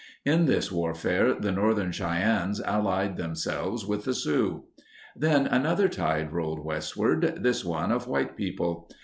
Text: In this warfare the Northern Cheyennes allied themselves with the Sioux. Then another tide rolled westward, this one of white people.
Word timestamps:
In 0.25 0.47
this 0.47 0.71
warfare 0.71 1.35
the 1.35 1.51
Northern 1.51 1.91
Cheyennes 1.91 2.59
allied 2.61 3.17
themselves 3.17 3.85
with 3.85 4.03
the 4.03 4.15
Sioux. 4.15 4.63
Then 5.15 5.45
another 5.45 5.87
tide 5.87 6.31
rolled 6.33 6.65
westward, 6.65 7.43
this 7.43 7.63
one 7.63 7.91
of 7.91 8.07
white 8.07 8.35
people. 8.35 8.89